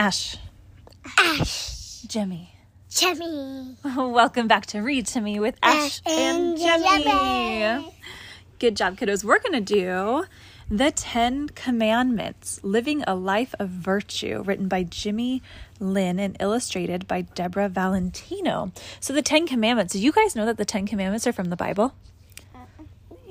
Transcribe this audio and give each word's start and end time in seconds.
Ash, 0.00 0.38
Ash, 1.18 2.00
Jemmy. 2.06 2.54
Jemmy, 2.88 3.76
Welcome 3.84 4.48
back 4.48 4.64
to 4.68 4.80
Read 4.80 5.06
to 5.08 5.20
Me 5.20 5.38
with 5.38 5.56
Ash, 5.62 6.00
and 6.06 6.56
Jemmy. 6.56 7.04
Jemmy. 7.04 7.94
Good 8.58 8.78
job, 8.78 8.96
kiddos. 8.96 9.24
We're 9.24 9.40
going 9.40 9.62
to 9.62 9.74
do 9.74 10.24
the 10.70 10.90
Ten 10.90 11.50
Commandments 11.50 12.60
Living 12.62 13.04
a 13.06 13.14
Life 13.14 13.54
of 13.58 13.68
Virtue, 13.68 14.42
written 14.42 14.68
by 14.68 14.84
Jimmy 14.84 15.42
Lynn 15.78 16.18
and 16.18 16.34
illustrated 16.40 17.06
by 17.06 17.20
Deborah 17.20 17.68
Valentino. 17.68 18.72
So, 19.00 19.12
the 19.12 19.20
Ten 19.20 19.46
Commandments, 19.46 19.92
do 19.92 20.00
you 20.00 20.12
guys 20.12 20.34
know 20.34 20.46
that 20.46 20.56
the 20.56 20.64
Ten 20.64 20.86
Commandments 20.86 21.26
are 21.26 21.32
from 21.34 21.50
the 21.50 21.56
Bible? 21.56 21.92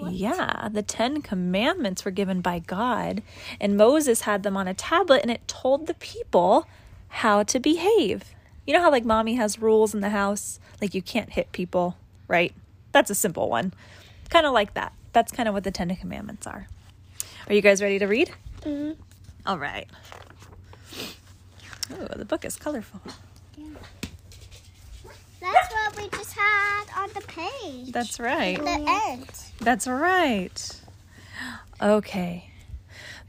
Yeah, 0.07 0.69
the 0.71 0.81
Ten 0.81 1.21
Commandments 1.21 2.05
were 2.05 2.11
given 2.11 2.41
by 2.41 2.59
God, 2.59 3.21
and 3.59 3.77
Moses 3.77 4.21
had 4.21 4.43
them 4.43 4.55
on 4.55 4.67
a 4.67 4.73
tablet, 4.73 5.21
and 5.21 5.31
it 5.31 5.47
told 5.47 5.87
the 5.87 5.93
people 5.95 6.67
how 7.09 7.43
to 7.43 7.59
behave. 7.59 8.23
You 8.65 8.73
know 8.73 8.81
how, 8.81 8.91
like, 8.91 9.05
mommy 9.05 9.35
has 9.35 9.59
rules 9.59 9.93
in 9.93 10.01
the 10.01 10.09
house? 10.09 10.59
Like, 10.81 10.93
you 10.93 11.01
can't 11.01 11.31
hit 11.31 11.51
people, 11.51 11.97
right? 12.27 12.53
That's 12.91 13.09
a 13.09 13.15
simple 13.15 13.49
one. 13.49 13.73
Kind 14.29 14.45
of 14.45 14.53
like 14.53 14.73
that. 14.75 14.93
That's 15.11 15.31
kind 15.31 15.49
of 15.49 15.55
what 15.55 15.63
the 15.63 15.71
Ten 15.71 15.95
Commandments 15.95 16.45
are. 16.45 16.67
Are 17.47 17.53
you 17.53 17.61
guys 17.61 17.81
ready 17.81 17.97
to 17.99 18.05
read? 18.05 18.31
Mhm. 18.61 18.95
All 19.45 19.57
right. 19.57 19.87
Oh, 21.91 22.07
the 22.15 22.25
book 22.25 22.45
is 22.45 22.55
colorful. 22.55 23.01
That's 23.57 23.98
what 25.89 26.03
we 26.03 26.09
just 26.17 26.33
had 26.33 26.83
on 26.97 27.09
the 27.13 27.21
page. 27.21 27.91
That's 27.91 28.19
right. 28.19 28.57
the 28.57 28.85
end. 29.09 29.29
That's 29.59 29.87
right. 29.87 30.81
Okay. 31.81 32.51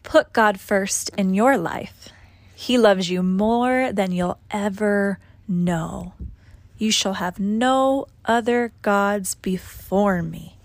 Put 0.02 0.32
God 0.32 0.60
first 0.60 1.10
in 1.16 1.34
your 1.34 1.56
life. 1.56 2.08
He 2.54 2.76
loves 2.76 3.08
you 3.10 3.22
more 3.22 3.92
than 3.92 4.12
you'll 4.12 4.38
ever 4.50 5.18
know. 5.48 6.14
You 6.76 6.90
shall 6.90 7.14
have 7.14 7.38
no 7.38 8.06
other 8.24 8.72
gods 8.82 9.34
before 9.34 10.22
me. 10.22 10.56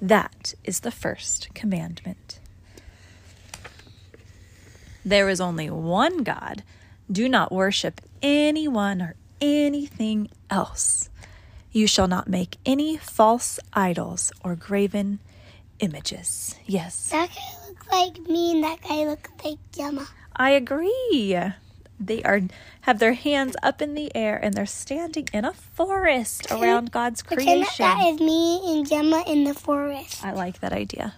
That 0.00 0.54
is 0.64 0.80
the 0.80 0.90
first 0.90 1.52
commandment. 1.54 2.40
There 5.04 5.28
is 5.28 5.40
only 5.40 5.70
one 5.70 6.18
God. 6.18 6.62
Do 7.10 7.28
not 7.28 7.52
worship 7.52 8.00
anyone 8.22 9.02
or 9.02 9.16
anything 9.40 10.30
else. 10.50 11.08
You 11.72 11.86
shall 11.86 12.08
not 12.08 12.28
make 12.28 12.58
any 12.66 12.96
false 12.98 13.58
idols 13.72 14.30
or 14.44 14.54
graven 14.54 15.20
images. 15.80 16.54
Yes, 16.66 17.08
That 17.10 17.30
guy 17.30 17.68
look 17.68 17.90
like 17.90 18.28
me, 18.28 18.52
and 18.52 18.64
that 18.64 18.80
guy 18.82 19.06
look 19.06 19.28
like 19.44 19.58
Gemma. 19.72 20.06
I 20.36 20.50
agree. 20.50 21.38
They 21.98 22.22
are 22.24 22.40
have 22.82 22.98
their 22.98 23.12
hands 23.12 23.54
up 23.62 23.80
in 23.80 23.94
the 23.94 24.10
air 24.14 24.36
and 24.36 24.54
they're 24.54 24.66
standing 24.66 25.28
in 25.32 25.44
a 25.44 25.52
forest 25.52 26.50
around 26.50 26.90
God's 26.90 27.22
creation. 27.22 27.64
that 27.78 28.04
is 28.14 28.20
me 28.20 28.60
and 28.66 28.88
Gemma 28.88 29.22
in 29.26 29.44
the 29.44 29.54
forest. 29.54 30.24
I 30.24 30.32
like 30.32 30.58
that 30.60 30.72
idea. 30.72 31.14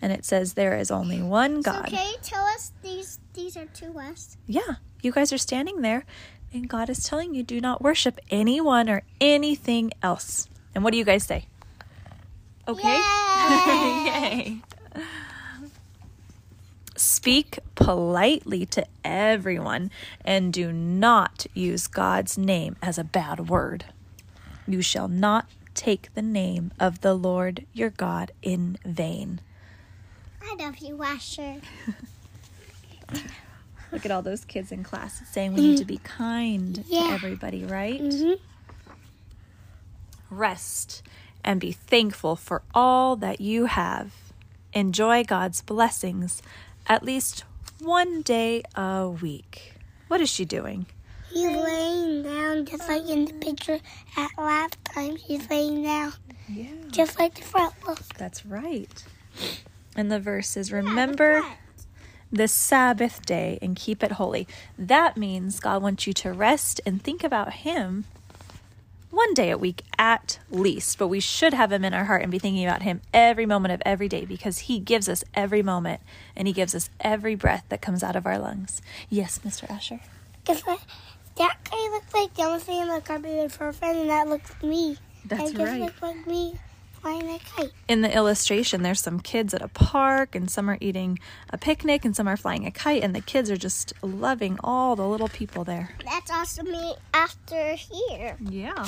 And 0.00 0.10
it 0.10 0.24
says 0.24 0.54
there 0.54 0.76
is 0.78 0.90
only 0.90 1.20
one 1.20 1.60
God. 1.60 1.90
So 1.90 1.96
can 1.96 2.06
you 2.06 2.16
tell 2.22 2.44
us 2.46 2.72
these 2.82 3.18
these 3.34 3.56
are 3.58 3.66
two 3.66 3.98
us? 3.98 4.38
Yeah, 4.46 4.76
you 5.02 5.12
guys 5.12 5.32
are 5.34 5.38
standing 5.38 5.82
there, 5.82 6.04
and 6.52 6.68
God 6.68 6.90
is 6.90 7.04
telling 7.04 7.34
you 7.34 7.42
do 7.42 7.60
not 7.60 7.82
worship 7.82 8.18
anyone 8.30 8.88
or 8.88 9.02
anything 9.20 9.92
else. 10.02 10.48
And 10.74 10.84
what 10.84 10.92
do 10.92 10.98
you 10.98 11.04
guys 11.04 11.24
say? 11.24 11.46
Okay. 12.66 12.88
Yay! 12.88 14.60
Yay. 14.94 15.02
Speak 16.96 17.58
politely 17.74 18.66
to 18.66 18.86
everyone 19.04 19.90
and 20.24 20.52
do 20.52 20.70
not 20.72 21.46
use 21.54 21.86
God's 21.86 22.36
name 22.36 22.76
as 22.82 22.98
a 22.98 23.04
bad 23.04 23.48
word. 23.48 23.86
You 24.66 24.82
shall 24.82 25.08
not 25.08 25.46
take 25.74 26.12
the 26.14 26.22
name 26.22 26.72
of 26.78 27.00
the 27.00 27.14
Lord 27.14 27.64
your 27.72 27.90
God 27.90 28.32
in 28.42 28.76
vain. 28.84 29.40
I 30.42 30.56
love 30.58 30.78
you, 30.78 31.02
Asher. 31.02 31.56
Look 33.92 34.04
at 34.04 34.10
all 34.12 34.22
those 34.22 34.44
kids 34.44 34.70
in 34.72 34.84
class 34.84 35.20
saying 35.32 35.54
we 35.54 35.60
need 35.62 35.78
to 35.78 35.84
be 35.84 35.98
kind 36.04 36.84
Yeah. 36.86 37.08
to 37.08 37.12
everybody, 37.14 37.64
right? 37.64 38.00
Mm-hmm. 38.00 38.34
Rest 40.30 41.02
and 41.44 41.60
be 41.60 41.72
thankful 41.72 42.36
for 42.36 42.62
all 42.74 43.16
that 43.16 43.40
you 43.40 43.66
have. 43.66 44.12
Enjoy 44.72 45.24
God's 45.24 45.62
blessings 45.62 46.42
at 46.86 47.02
least 47.02 47.44
one 47.80 48.22
day 48.22 48.62
a 48.76 49.08
week. 49.08 49.74
What 50.08 50.20
is 50.20 50.28
she 50.30 50.44
doing? 50.44 50.86
He's 51.32 51.48
laying 51.50 52.22
down 52.22 52.66
just 52.66 52.88
like 52.88 53.08
in 53.08 53.24
the 53.24 53.32
picture 53.34 53.78
at 54.16 54.30
last 54.38 54.76
time. 54.84 55.16
He's 55.16 55.48
laying 55.50 55.82
down 55.82 56.12
Yeah. 56.48 56.66
just 56.90 57.18
like 57.18 57.34
the 57.34 57.42
front 57.42 57.74
look. 57.86 58.00
That's 58.18 58.44
right. 58.44 59.04
And 59.96 60.10
the 60.10 60.20
verse 60.20 60.56
is 60.56 60.70
remember 60.72 61.44
the 62.32 62.48
Sabbath 62.48 63.24
day 63.26 63.58
and 63.60 63.76
keep 63.76 64.02
it 64.02 64.12
holy. 64.12 64.46
That 64.78 65.16
means 65.16 65.60
God 65.60 65.82
wants 65.82 66.06
you 66.06 66.12
to 66.14 66.32
rest 66.32 66.80
and 66.86 67.02
think 67.02 67.24
about 67.24 67.52
Him 67.54 68.04
one 69.10 69.34
day 69.34 69.50
a 69.50 69.58
week 69.58 69.82
at 69.98 70.38
least. 70.50 70.98
But 70.98 71.08
we 71.08 71.20
should 71.20 71.54
have 71.54 71.72
Him 71.72 71.84
in 71.84 71.94
our 71.94 72.04
heart 72.04 72.22
and 72.22 72.30
be 72.30 72.38
thinking 72.38 72.64
about 72.64 72.82
Him 72.82 73.00
every 73.12 73.46
moment 73.46 73.72
of 73.72 73.82
every 73.84 74.08
day 74.08 74.24
because 74.24 74.60
He 74.60 74.78
gives 74.78 75.08
us 75.08 75.24
every 75.34 75.62
moment 75.62 76.00
and 76.36 76.46
He 76.46 76.54
gives 76.54 76.74
us 76.74 76.90
every 77.00 77.34
breath 77.34 77.64
that 77.68 77.82
comes 77.82 78.02
out 78.02 78.16
of 78.16 78.26
our 78.26 78.38
lungs. 78.38 78.80
Yes, 79.08 79.40
Mr. 79.44 79.68
Asher. 79.70 80.00
Cause 80.44 80.62
that 81.36 81.56
guy 81.70 81.88
looks 81.90 82.14
like 82.14 82.62
saying 82.62 82.88
like 82.88 83.10
I'm 83.10 83.22
being 83.22 83.48
for 83.48 83.68
a 83.68 83.72
friend, 83.72 83.98
and 83.98 84.10
that 84.10 84.28
looks 84.28 84.50
like 84.50 84.62
me. 84.62 84.96
That's 85.24 85.50
and 85.50 85.58
just 85.58 85.72
right. 85.72 85.80
looks 85.80 86.02
like 86.02 86.26
me 86.26 86.58
flying 87.00 87.28
a 87.28 87.38
kite. 87.38 87.72
In 87.88 88.02
the 88.02 88.14
illustration, 88.14 88.82
there's 88.82 89.00
some 89.00 89.20
kids 89.20 89.54
at 89.54 89.62
a 89.62 89.68
park, 89.68 90.34
and 90.34 90.50
some 90.50 90.68
are 90.68 90.78
eating 90.80 91.18
a 91.50 91.58
picnic, 91.58 92.04
and 92.04 92.14
some 92.14 92.28
are 92.28 92.36
flying 92.36 92.66
a 92.66 92.70
kite, 92.70 93.02
and 93.02 93.14
the 93.14 93.20
kids 93.20 93.50
are 93.50 93.56
just 93.56 93.92
loving 94.02 94.58
all 94.62 94.96
the 94.96 95.06
little 95.06 95.28
people 95.28 95.64
there. 95.64 95.94
That's 96.04 96.30
also 96.30 96.62
me 96.62 96.94
after 97.14 97.74
here. 97.74 98.36
Yeah. 98.40 98.86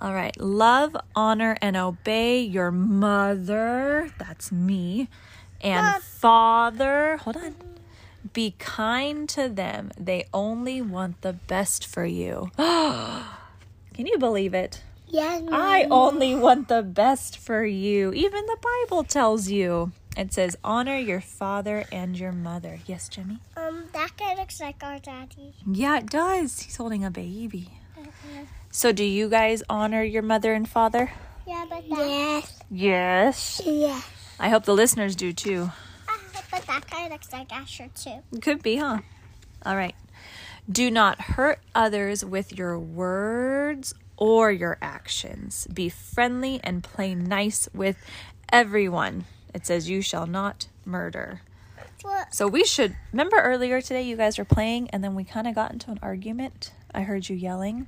All 0.00 0.12
right. 0.12 0.38
Love, 0.40 0.96
honor, 1.14 1.56
and 1.62 1.76
obey 1.76 2.40
your 2.40 2.70
mother. 2.70 4.10
That's 4.18 4.50
me. 4.50 5.08
And 5.60 5.86
Mom. 5.86 6.00
father. 6.00 7.16
Hold 7.18 7.36
on. 7.36 7.54
Be 8.32 8.54
kind 8.58 9.28
to 9.30 9.48
them. 9.48 9.92
They 9.98 10.26
only 10.34 10.82
want 10.82 11.22
the 11.22 11.32
best 11.32 11.86
for 11.86 12.04
you. 12.04 12.50
Can 12.56 14.06
you 14.06 14.18
believe 14.18 14.52
it? 14.54 14.82
Yeah. 15.14 15.42
I 15.52 15.86
only 15.92 16.34
want 16.34 16.66
the 16.66 16.82
best 16.82 17.38
for 17.38 17.64
you. 17.64 18.12
Even 18.12 18.46
the 18.46 18.56
Bible 18.60 19.04
tells 19.04 19.48
you. 19.48 19.92
It 20.16 20.32
says, 20.32 20.56
honor 20.64 20.96
your 20.98 21.20
father 21.20 21.84
and 21.92 22.18
your 22.18 22.32
mother. 22.32 22.80
Yes, 22.86 23.08
Jimmy? 23.08 23.38
Um, 23.56 23.84
that 23.92 24.16
guy 24.16 24.34
looks 24.34 24.60
like 24.60 24.82
our 24.82 24.98
daddy. 24.98 25.54
Yeah, 25.70 25.98
it 25.98 26.10
does. 26.10 26.62
He's 26.62 26.74
holding 26.74 27.04
a 27.04 27.12
baby. 27.12 27.70
So, 28.72 28.90
do 28.90 29.04
you 29.04 29.28
guys 29.28 29.62
honor 29.70 30.02
your 30.02 30.22
mother 30.22 30.52
and 30.52 30.68
father? 30.68 31.12
Yeah, 31.46 31.64
but 31.70 31.88
that. 31.90 32.08
Yes. 32.08 32.58
Yes. 32.70 33.62
Yeah. 33.64 34.00
I 34.40 34.48
hope 34.48 34.64
the 34.64 34.74
listeners 34.74 35.14
do 35.14 35.32
too. 35.32 35.70
Uh, 36.08 36.18
but 36.50 36.66
that 36.66 36.90
guy 36.90 37.08
looks 37.08 37.32
like 37.32 37.52
Asher 37.52 37.88
too. 37.94 38.18
Could 38.40 38.64
be, 38.64 38.76
huh? 38.76 38.98
All 39.64 39.76
right. 39.76 39.94
Do 40.68 40.90
not 40.90 41.20
hurt 41.20 41.60
others 41.72 42.24
with 42.24 42.56
your 42.56 42.78
words 42.78 43.94
or 44.16 44.50
your 44.50 44.78
actions. 44.80 45.66
Be 45.72 45.88
friendly 45.88 46.60
and 46.62 46.82
play 46.84 47.14
nice 47.14 47.68
with 47.74 47.96
everyone. 48.52 49.24
It 49.54 49.66
says, 49.66 49.88
You 49.88 50.02
shall 50.02 50.26
not 50.26 50.68
murder. 50.84 51.42
What? 52.02 52.34
So, 52.34 52.46
we 52.46 52.64
should 52.64 52.96
remember 53.12 53.36
earlier 53.38 53.80
today, 53.80 54.02
you 54.02 54.16
guys 54.16 54.38
were 54.38 54.44
playing 54.44 54.90
and 54.90 55.02
then 55.02 55.14
we 55.14 55.24
kind 55.24 55.46
of 55.46 55.54
got 55.54 55.72
into 55.72 55.90
an 55.90 55.98
argument. 56.02 56.72
I 56.94 57.02
heard 57.02 57.28
you 57.28 57.36
yelling. 57.36 57.86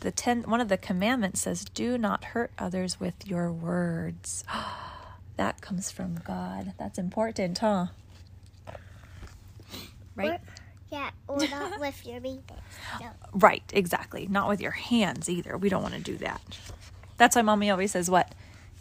The 0.00 0.10
ten, 0.10 0.42
one 0.42 0.60
of 0.60 0.68
the 0.68 0.76
commandments 0.76 1.40
says, 1.40 1.64
Do 1.64 1.96
not 1.98 2.24
hurt 2.26 2.52
others 2.58 3.00
with 3.00 3.26
your 3.26 3.50
words. 3.50 4.44
that 5.36 5.60
comes 5.60 5.90
from 5.90 6.16
God. 6.24 6.74
That's 6.78 6.98
important, 6.98 7.58
huh? 7.58 7.86
Right? 10.14 10.40
Or- 10.40 10.53
yeah, 10.94 11.10
or 11.28 11.38
not 11.48 11.80
with 11.86 12.06
your 12.06 12.20
meat. 12.20 12.40
No. 13.00 13.08
Right, 13.32 13.62
exactly. 13.72 14.26
Not 14.30 14.48
with 14.48 14.60
your 14.60 14.70
hands 14.90 15.28
either. 15.28 15.56
We 15.58 15.68
don't 15.68 15.82
want 15.82 15.94
to 15.94 16.00
do 16.00 16.16
that. 16.18 16.40
That's 17.16 17.34
why 17.36 17.42
mommy 17.42 17.70
always 17.70 17.90
says, 17.92 18.08
What? 18.10 18.28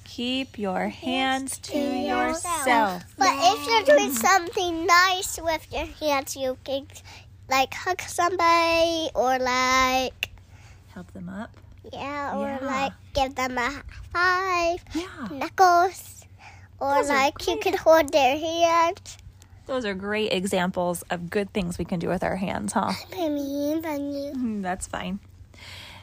Keep 0.05 0.59
your 0.59 0.89
hands 0.89 1.57
to 1.69 1.77
yourself. 1.77 3.03
But 3.17 3.33
if 3.51 3.59
you're 3.67 3.97
doing 3.97 4.13
something 4.13 4.85
nice 4.85 5.39
with 5.41 5.65
your 5.73 5.85
hands, 5.99 6.35
you 6.35 6.57
can 6.63 6.85
like 7.49 7.73
hug 7.73 8.01
somebody 8.01 9.09
or 9.15 9.39
like 9.39 10.29
Help 10.93 11.11
them 11.13 11.29
up. 11.29 11.51
yeah, 11.91 12.37
or 12.37 12.47
Yeah. 12.47 12.59
like 12.75 12.93
give 13.15 13.33
them 13.35 13.57
a 13.57 13.69
high 14.13 14.77
five, 14.77 14.85
Yeah. 14.93 15.27
knuckles, 15.31 16.25
or 16.79 16.95
Those 16.95 17.09
like 17.09 17.47
you 17.47 17.57
can 17.57 17.75
hold 17.77 18.11
their 18.11 18.37
hand. 18.37 19.01
Those 19.65 19.85
are 19.85 19.93
great 19.93 20.33
examples 20.33 21.03
of 21.03 21.29
good 21.29 21.51
things 21.53 21.77
we 21.77 21.85
can 21.85 21.99
do 21.99 22.09
with 22.09 22.23
our 22.23 22.35
hands, 22.35 22.73
huh? 22.73 22.91
Mm, 23.13 24.61
That's 24.61 24.87
fine. 24.87 25.19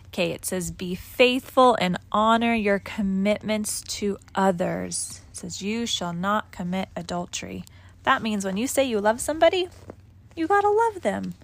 Okay, 0.06 0.32
it 0.32 0.44
says, 0.44 0.70
Be 0.70 0.94
faithful 0.94 1.76
and 1.80 1.98
honor 2.10 2.54
your 2.54 2.78
commitments 2.78 3.82
to 3.82 4.18
others. 4.34 5.20
It 5.30 5.36
says, 5.36 5.62
You 5.62 5.86
shall 5.86 6.12
not 6.12 6.50
commit 6.50 6.88
adultery. 6.96 7.64
That 8.04 8.22
means 8.22 8.44
when 8.44 8.56
you 8.56 8.66
say 8.66 8.84
you 8.84 8.98
love 9.00 9.20
somebody, 9.20 9.68
you 10.34 10.46
gotta 10.46 10.68
love 10.70 11.02
them. 11.02 11.34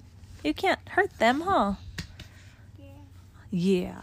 You 0.42 0.54
can't 0.54 0.80
hurt 0.90 1.18
them, 1.18 1.42
huh? 1.42 1.74
Yeah. 2.78 2.86
Yeah. 3.50 4.00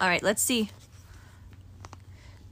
All 0.00 0.08
right, 0.08 0.22
let's 0.22 0.42
see. 0.42 0.70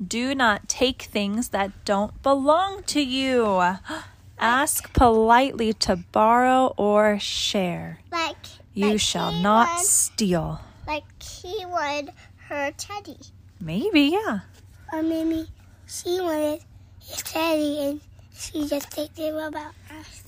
Do 0.04 0.34
not 0.34 0.69
take 0.69 1.02
things 1.02 1.48
that 1.50 1.84
don't 1.84 2.22
belong 2.22 2.82
to 2.84 3.00
you. 3.00 3.62
Ask 4.38 4.93
politely 4.93 5.72
to 5.72 5.96
borrow 5.96 6.75
or 6.76 7.19
share. 7.19 8.00
Like 8.12 8.37
You 8.75 8.90
like 8.93 9.00
shall 9.00 9.32
not 9.32 9.78
would- 9.78 9.87
steal. 9.87 10.60
like 10.87 11.04
he 11.22 11.64
would 11.66 12.12
her 12.48 12.70
teddy, 12.76 13.16
Maybe, 13.60 14.02
yeah. 14.12 14.40
or 14.93 15.02
maybe 15.02 15.48
she 15.88 16.20
wanted 16.20 16.60
his 17.00 17.22
teddy, 17.22 17.78
and 17.81 18.00
she 18.37 18.69
just 18.69 18.90
takes 18.92 19.19
it 19.19 19.34
without 19.34 19.75
asking. 19.90 20.25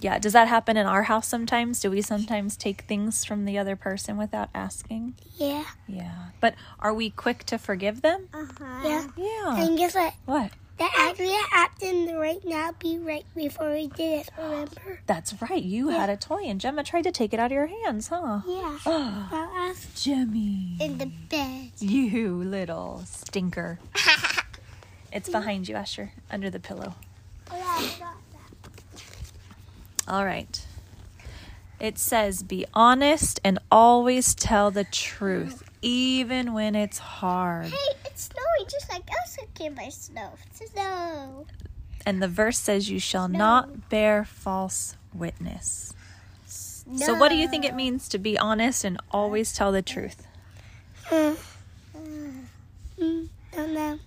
Yeah. 0.00 0.18
Does 0.18 0.32
that 0.32 0.48
happen 0.48 0.76
in 0.76 0.86
our 0.86 1.04
house 1.04 1.26
sometimes? 1.28 1.80
Do 1.80 1.90
we 1.90 2.02
sometimes 2.02 2.56
take 2.56 2.82
things 2.82 3.24
from 3.24 3.44
the 3.44 3.58
other 3.58 3.76
person 3.76 4.16
without 4.16 4.48
asking? 4.54 5.14
Yeah. 5.36 5.64
Yeah. 5.86 6.26
But 6.40 6.54
are 6.80 6.94
we 6.94 7.10
quick 7.10 7.44
to 7.44 7.58
forgive 7.58 8.02
them? 8.02 8.28
Uh 8.32 8.46
huh. 8.58 8.80
Yeah. 8.88 9.06
Yeah. 9.16 9.64
And 9.64 9.78
guess 9.78 9.94
what? 9.94 10.14
What? 10.24 10.50
That 10.78 10.92
actually 10.96 11.34
happened 11.50 12.16
right 12.20 12.38
now. 12.44 12.70
Be 12.78 12.98
right 12.98 13.24
before 13.34 13.72
we 13.72 13.88
did 13.88 14.20
it. 14.20 14.30
Remember? 14.38 15.00
That's 15.08 15.34
right. 15.42 15.60
You 15.60 15.88
had 15.88 16.08
a 16.08 16.16
toy 16.16 16.44
and 16.44 16.60
Gemma 16.60 16.84
tried 16.84 17.02
to 17.02 17.10
take 17.10 17.34
it 17.34 17.40
out 17.40 17.46
of 17.46 17.52
your 17.52 17.66
hands, 17.66 18.06
huh? 18.08 18.42
Yeah. 18.46 18.78
Oh, 18.86 19.28
Well, 19.32 19.50
ask 19.56 19.92
Jemmy. 20.00 20.76
in 20.80 20.98
the 20.98 21.06
bed. 21.06 21.72
You 21.80 22.44
little 22.44 23.02
stinker. 23.06 23.80
It's 25.10 25.30
behind 25.30 25.68
you, 25.68 25.74
Asher, 25.74 26.12
under 26.30 26.50
the 26.50 26.60
pillow. 26.60 26.94
All 30.08 30.24
right. 30.24 30.64
It 31.78 31.98
says, 31.98 32.42
be 32.42 32.66
honest 32.74 33.38
and 33.44 33.58
always 33.70 34.34
tell 34.34 34.70
the 34.70 34.84
truth, 34.84 35.62
even 35.80 36.52
when 36.52 36.74
it's 36.74 36.98
hard. 36.98 37.66
Hey, 37.66 37.94
it's 38.04 38.30
snowing 38.32 38.68
just 38.68 38.90
like 38.90 39.02
Elsa 39.08 39.42
came 39.54 39.74
by 39.74 39.88
snow. 39.90 40.32
Snow. 40.52 41.46
And 42.04 42.20
the 42.22 42.26
verse 42.26 42.58
says, 42.58 42.90
you 42.90 42.98
shall 42.98 43.28
not 43.28 43.90
bear 43.90 44.24
false 44.24 44.96
witness. 45.14 45.94
So, 46.46 47.14
what 47.14 47.28
do 47.28 47.36
you 47.36 47.48
think 47.48 47.66
it 47.66 47.74
means 47.74 48.08
to 48.08 48.18
be 48.18 48.38
honest 48.38 48.82
and 48.82 48.98
always 49.10 49.52
tell 49.52 49.70
the 49.72 49.82
truth? 49.82 50.26
Mm. 51.10 51.36
Mm, 52.98 53.28
don't 53.52 53.74
know. 53.74 53.98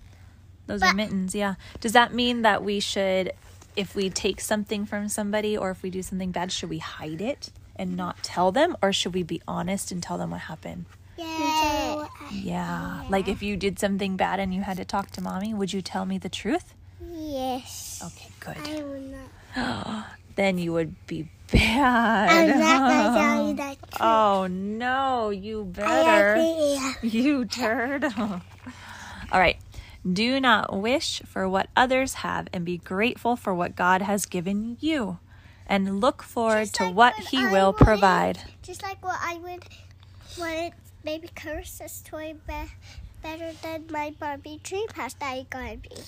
Those 0.66 0.82
are 0.82 0.92
mittens, 0.92 1.34
yeah. 1.34 1.54
Does 1.80 1.92
that 1.92 2.12
mean 2.12 2.42
that 2.42 2.64
we 2.64 2.80
should, 2.80 3.32
if 3.76 3.94
we 3.94 4.10
take 4.10 4.40
something 4.40 4.86
from 4.86 5.08
somebody 5.08 5.56
or 5.56 5.70
if 5.70 5.82
we 5.82 5.90
do 5.90 6.02
something 6.02 6.30
bad, 6.30 6.52
should 6.52 6.70
we 6.70 6.78
hide 6.78 7.20
it 7.20 7.50
and 7.76 7.96
not 7.96 8.22
tell 8.22 8.52
them? 8.52 8.76
Or 8.82 8.92
should 8.92 9.14
we 9.14 9.22
be 9.22 9.40
honest 9.48 9.90
and 9.92 10.02
tell 10.02 10.18
them 10.18 10.30
what 10.30 10.42
happened? 10.42 10.84
Yeah. 11.16 12.06
Yeah. 12.30 13.04
Like 13.08 13.28
if 13.28 13.42
you 13.42 13.56
did 13.56 13.78
something 13.78 14.16
bad 14.16 14.40
and 14.40 14.52
you 14.54 14.62
had 14.62 14.76
to 14.78 14.84
talk 14.84 15.10
to 15.12 15.20
mommy, 15.20 15.54
would 15.54 15.72
you 15.72 15.82
tell 15.82 16.04
me 16.04 16.18
the 16.18 16.28
truth? 16.28 16.74
Yes. 17.12 18.02
Okay, 18.04 18.30
good. 18.40 18.56
I 18.68 18.82
will 18.82 19.00
not. 19.00 20.06
Then 20.34 20.56
you 20.56 20.72
would 20.72 20.94
be 21.06 21.28
bad. 21.52 22.30
I'm 22.30 22.58
not 22.58 22.90
gonna 22.90 23.18
tell 23.20 23.48
you 23.48 23.54
that. 23.56 23.76
Oh, 23.82 23.86
truth. 23.90 24.00
Oh 24.00 24.46
no, 24.48 25.30
you 25.30 25.64
better. 25.64 26.36
You 27.02 27.44
turd. 27.44 28.04
All 28.16 28.40
right. 29.40 29.58
Do 30.10 30.40
not 30.40 30.76
wish 30.76 31.22
for 31.24 31.48
what 31.48 31.68
others 31.76 32.14
have 32.14 32.48
and 32.52 32.64
be 32.64 32.78
grateful 32.78 33.36
for 33.36 33.54
what 33.54 33.76
God 33.76 34.02
has 34.02 34.26
given 34.26 34.76
you. 34.80 35.18
And 35.66 36.00
look 36.00 36.22
forward 36.22 36.64
Just 36.64 36.74
to 36.76 36.84
like 36.86 36.94
what 36.96 37.14
when 37.18 37.26
He 37.28 37.38
I 37.38 37.52
will 37.52 37.72
wanted- 37.72 37.84
provide. 37.84 38.38
Just 38.62 38.82
like 38.82 39.02
what 39.04 39.18
I 39.22 39.34
would 39.38 39.64
wanted 40.38 40.72
maybe 41.04 41.28
Carissa's 41.28 42.02
toy 42.04 42.34
be- 42.46 42.70
better 43.22 43.52
than 43.62 43.84
my 43.90 44.10
Barbie 44.18 44.60
dream 44.62 44.88
house 44.94 45.14
that 45.14 45.30
I 45.32 45.46
got 45.48 45.82
me. 45.88 46.02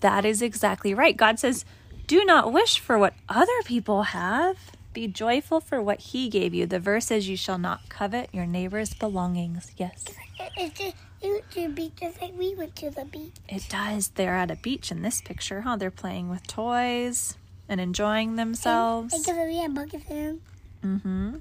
That 0.00 0.24
is 0.26 0.42
exactly 0.42 0.92
right. 0.92 1.16
God 1.16 1.38
says, 1.38 1.64
Do 2.06 2.24
not 2.24 2.52
wish 2.52 2.78
for 2.78 2.98
what 2.98 3.14
other 3.28 3.62
people 3.64 4.02
have. 4.04 4.56
Be 4.96 5.06
joyful 5.08 5.60
for 5.60 5.82
what 5.82 6.00
He 6.00 6.30
gave 6.30 6.54
you. 6.54 6.64
The 6.64 6.80
verse 6.80 7.04
says, 7.04 7.28
You 7.28 7.36
shall 7.36 7.58
not 7.58 7.86
covet 7.90 8.30
your 8.32 8.46
neighbor's 8.46 8.94
belongings. 8.94 9.70
Yes, 9.76 10.06
It, 10.40 10.52
it, 10.56 10.74
just, 10.74 10.96
it 11.20 11.50
to 11.50 11.60
the 11.60 11.68
beach 11.68 11.92
just 12.00 12.22
like 12.22 12.32
we 12.34 12.54
went 12.54 12.74
to 12.76 12.88
the 12.88 13.04
beach. 13.04 13.34
it 13.46 13.66
does. 13.68 14.08
They're 14.08 14.34
at 14.34 14.50
a 14.50 14.56
beach 14.56 14.90
in 14.90 15.02
this 15.02 15.20
picture, 15.20 15.60
huh? 15.60 15.76
They're 15.76 15.90
playing 15.90 16.30
with 16.30 16.46
toys 16.46 17.36
and 17.68 17.78
enjoying 17.78 18.36
themselves. 18.36 19.12
I 19.12 19.18
give 19.18 19.36
a 19.36 19.68
bucket 19.68 20.02
for 20.02 20.14
him. 20.14 20.40
Mm-hmm. 20.82 21.36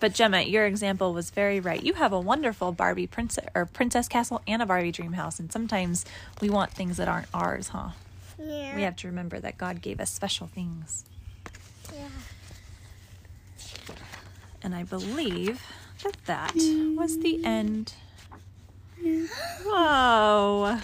But 0.00 0.14
Gemma, 0.14 0.40
your 0.40 0.66
example 0.66 1.14
was 1.14 1.30
very 1.30 1.60
right. 1.60 1.80
You 1.80 1.94
have 1.94 2.12
a 2.12 2.18
wonderful 2.18 2.72
Barbie 2.72 3.06
princess 3.06 3.46
or 3.54 3.66
princess 3.66 4.08
castle 4.08 4.42
and 4.48 4.62
a 4.62 4.66
Barbie 4.66 4.90
dream 4.90 5.12
house, 5.12 5.38
and 5.38 5.52
sometimes 5.52 6.04
we 6.40 6.50
want 6.50 6.72
things 6.72 6.96
that 6.96 7.06
aren't 7.06 7.28
ours, 7.32 7.68
huh? 7.68 7.90
Yeah. 8.36 8.74
We 8.74 8.82
have 8.82 8.96
to 8.96 9.06
remember 9.06 9.38
that 9.38 9.58
God 9.58 9.80
gave 9.80 10.00
us 10.00 10.10
special 10.10 10.48
things. 10.48 11.04
Yeah. 11.94 12.08
And 14.62 14.74
I 14.74 14.84
believe 14.84 15.62
that 16.04 16.16
that 16.26 16.54
was 16.96 17.18
the 17.18 17.44
end. 17.44 17.94
Whoa. 19.64 20.78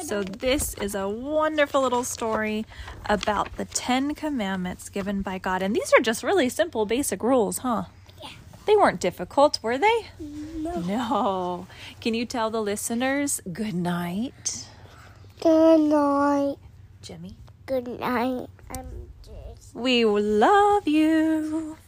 So, 0.00 0.22
this 0.22 0.74
is 0.74 0.94
a 0.94 1.06
wonderful 1.08 1.82
little 1.82 2.02
story 2.02 2.64
about 3.06 3.56
the 3.56 3.66
Ten 3.66 4.14
Commandments 4.14 4.88
given 4.88 5.20
by 5.22 5.38
God. 5.38 5.62
And 5.62 5.76
these 5.76 5.92
are 5.92 6.00
just 6.00 6.22
really 6.22 6.48
simple, 6.48 6.86
basic 6.86 7.22
rules, 7.22 7.58
huh? 7.58 7.84
Yeah. 8.22 8.30
They 8.66 8.74
weren't 8.74 9.00
difficult, 9.00 9.62
were 9.62 9.76
they? 9.78 10.06
No. 10.18 10.80
No. 10.80 11.66
Can 12.00 12.14
you 12.14 12.24
tell 12.24 12.50
the 12.50 12.62
listeners 12.62 13.40
good 13.52 13.74
night, 13.74 14.66
Good 15.40 15.80
night. 15.80 16.56
Jimmy? 17.02 17.36
Good 17.72 18.00
night. 18.00 18.48
I'm. 18.76 19.08
We 19.72 20.04
love 20.04 20.86
you. 20.86 21.78